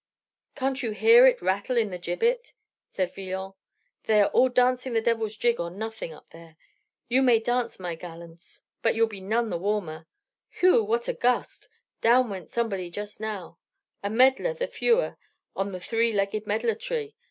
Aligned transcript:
"Can't 0.55 0.81
you 0.81 0.93
hear 0.93 1.27
it 1.27 1.43
rattle 1.43 1.77
in 1.77 1.91
the 1.91 1.99
gibbet?" 1.99 2.55
said 2.89 3.13
Villon. 3.13 3.53
"They 4.05 4.19
are 4.21 4.29
all 4.29 4.49
dancing 4.49 4.93
the 4.93 4.99
devil's 5.01 5.35
jig 5.35 5.59
on 5.59 5.77
nothing, 5.77 6.11
up 6.11 6.31
there. 6.31 6.57
You 7.07 7.21
may 7.21 7.39
dance, 7.39 7.79
my 7.79 7.93
gallants, 7.93 8.63
you'll 8.83 9.05
be 9.05 9.21
none 9.21 9.51
the 9.51 9.59
warmer! 9.59 10.07
Whew, 10.59 10.83
what 10.83 11.07
a 11.07 11.13
gust! 11.13 11.69
Down 12.01 12.31
went 12.31 12.49
somebody 12.49 12.89
just 12.89 13.19
now! 13.19 13.59
A 14.01 14.09
medlar 14.09 14.55
the 14.55 14.65
fewer 14.67 15.17
on 15.55 15.71
the 15.71 15.79
three 15.79 16.11
legged 16.11 16.47
medlar 16.47 16.73
tree! 16.73 17.15